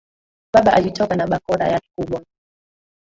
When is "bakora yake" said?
1.27-1.89